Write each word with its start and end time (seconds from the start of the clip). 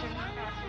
faster. 0.00 0.61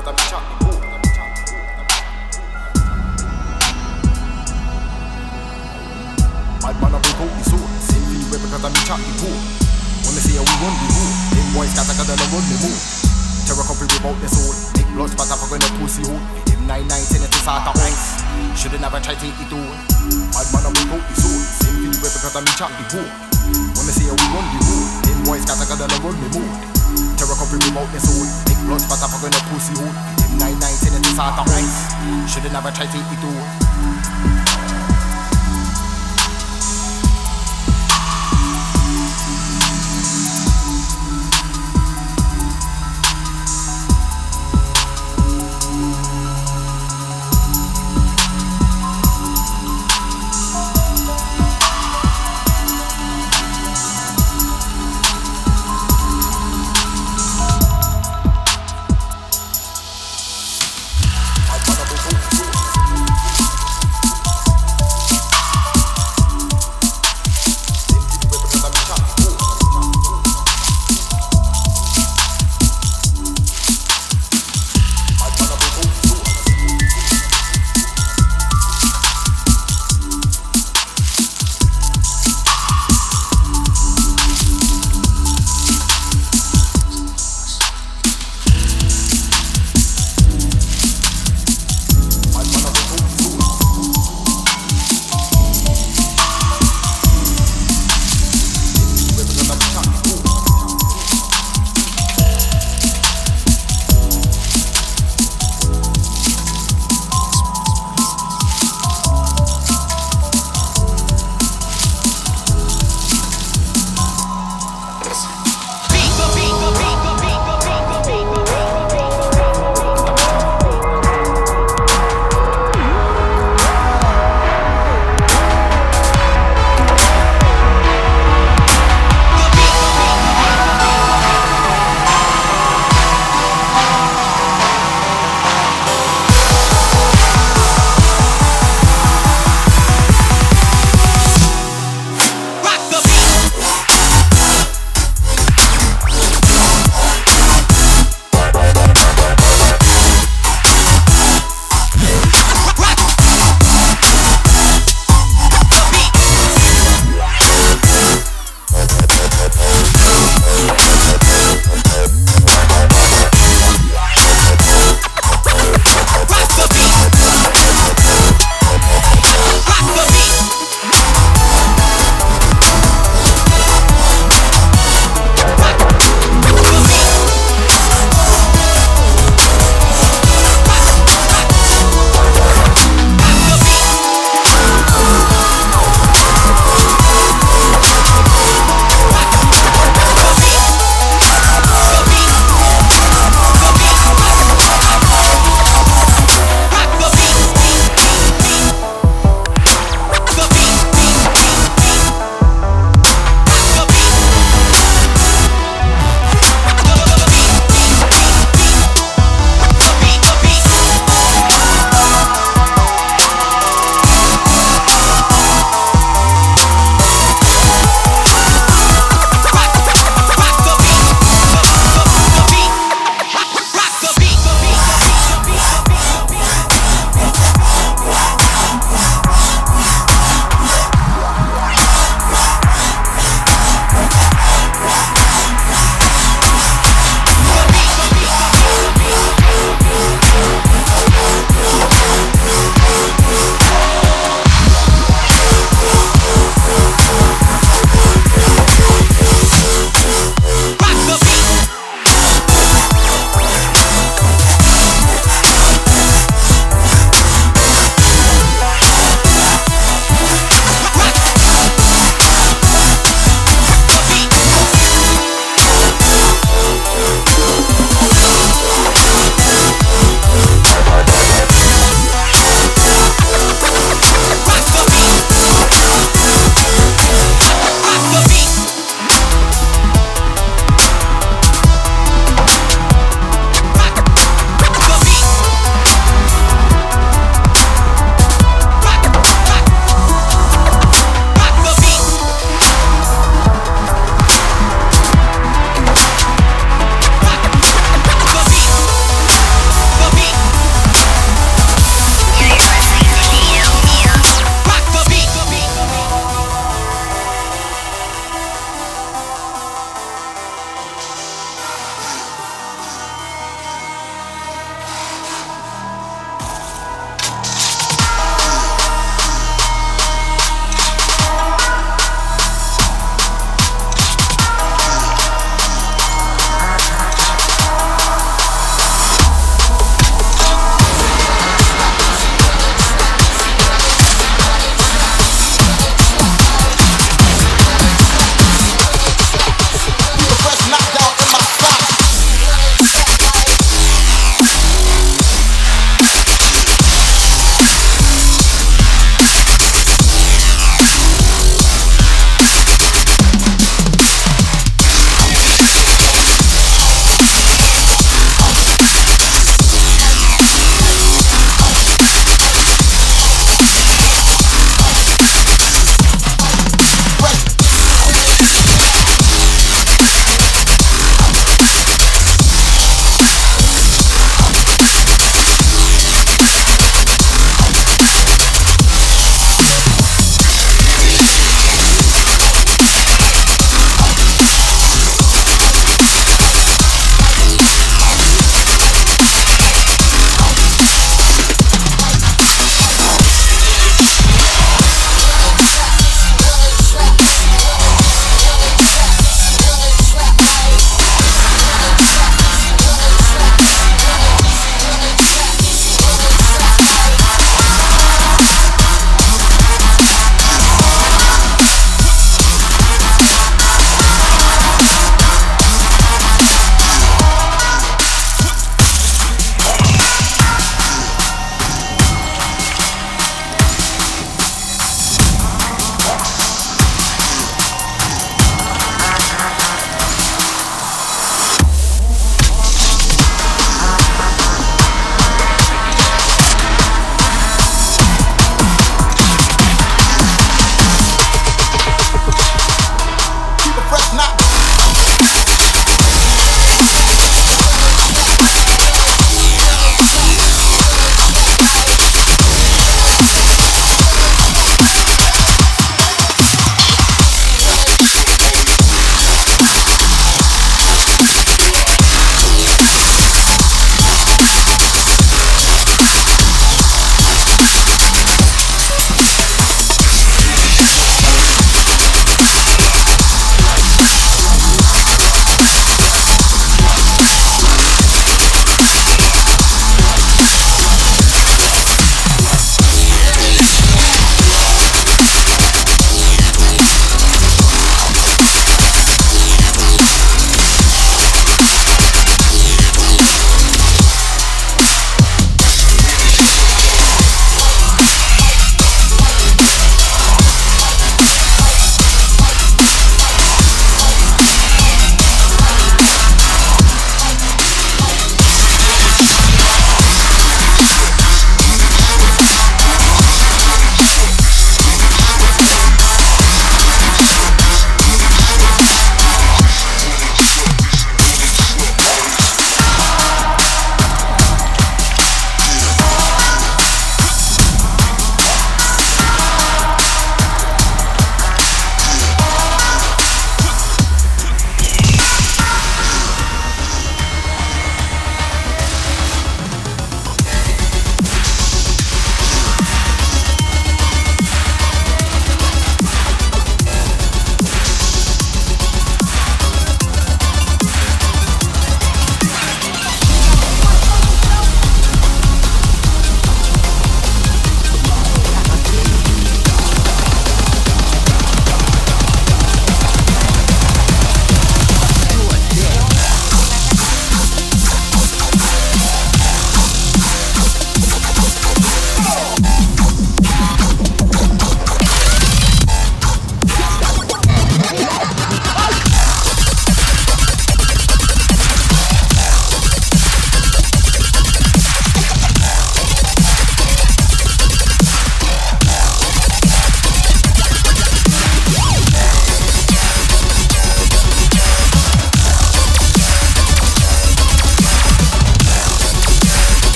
когда 0.00 0.12
печатный 0.12 0.56
бур. 0.60 0.80
Bad 6.60 6.76
man 6.80 6.94
up 6.94 7.04
with 7.04 7.16
hope 7.20 7.40
is 7.40 7.48
sore 7.48 7.68
Same 7.80 8.04
thing 8.08 8.24
with 8.30 8.40
because 8.40 8.64
I'm 8.64 8.72
in 8.72 8.84
chat 8.84 9.00
Wanna 9.00 10.20
see 10.20 10.36
how 10.36 10.44
we 10.44 10.54
won't 10.60 10.76
be 10.76 10.86
who 10.92 11.04
Them 11.36 11.48
boys 11.56 11.72
got 11.72 11.88
a 11.88 11.94
gun 11.96 12.08
and 12.08 12.20
run 12.32 12.44
them 12.48 12.60
move 12.64 12.80
Terror 13.44 13.64
coffee 13.64 13.88
without 13.88 14.16
the 14.20 14.28
soul 14.28 14.52
Make 14.76 14.88
blood 14.92 15.10
spatter 15.10 15.36
for 15.40 15.48
gonna 15.52 15.68
pussy 15.80 16.04
hole. 16.04 16.20
Them 16.48 16.60
9 16.68 16.84
9 16.84 16.88
10 16.88 17.20
to 17.20 17.38
start 17.40 17.64
a 17.64 17.72
ice. 17.80 18.20
Shouldn't 18.56 18.84
have 18.84 18.96
tried 19.00 19.20
take 19.20 19.36
it 19.36 19.52
all. 19.52 19.72
Bad 20.32 20.46
man 20.52 20.68
up 20.68 20.72
with 20.76 20.92
hope 20.92 21.08
is 21.12 21.20
sore 21.20 21.44
Same 21.60 21.76
thing 21.80 21.96
with 22.00 22.12
because 22.12 22.36
I'm 22.36 22.44
in 22.44 22.54
chat 22.56 22.72
Wanna 22.72 23.92
see 23.92 24.08
how 24.08 24.16
we 24.16 24.26
won't 24.32 24.48
be 24.52 24.58
who 24.64 24.76
Them 25.04 25.18
boys 25.28 25.44
got 25.48 25.60
a 25.60 25.64
gun 25.64 25.80
and 25.80 26.00
run 26.04 26.16
them 26.20 26.32
move 26.40 26.69
every 27.50 27.66
room 27.66 27.78
out 27.78 27.92
this 27.92 28.06
soul. 28.06 28.26
Big 28.46 28.58
blood 28.66 28.80
spatter 28.80 29.10
for 29.10 29.18
going 29.20 29.32
to 29.32 29.42
pussy 29.50 29.74
hole. 29.74 29.90
Nine 30.38 30.58
nine 30.58 30.76
ten 30.78 30.94
in 30.94 31.02
the 31.02 31.10
out 31.18 31.38
of 31.38 31.50
ice. 31.50 31.90
Shouldn't 32.32 32.54
ever 32.54 32.70
try 32.70 32.86
to 32.86 32.96
eat 32.96 33.10
it. 33.10 33.69